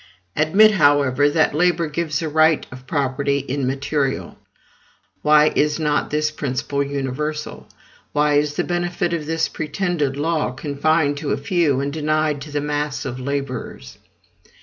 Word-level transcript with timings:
Admit, 0.35 0.71
however, 0.71 1.29
that 1.29 1.53
labor 1.53 1.85
gives 1.85 2.23
a 2.23 2.27
right 2.27 2.65
of 2.71 2.87
property 2.87 3.37
in 3.37 3.67
material. 3.67 4.35
Why 5.21 5.53
is 5.55 5.79
not 5.79 6.09
this 6.09 6.31
principle 6.31 6.81
universal? 6.83 7.67
Why 8.11 8.39
is 8.39 8.55
the 8.55 8.63
benefit 8.63 9.13
of 9.13 9.27
this 9.27 9.47
pretended 9.47 10.17
law 10.17 10.53
confined 10.53 11.17
to 11.19 11.33
a 11.33 11.37
few 11.37 11.81
and 11.81 11.93
denied 11.93 12.41
to 12.41 12.51
the 12.51 12.61
mass 12.61 13.05
of 13.05 13.19
laborers? 13.19 13.99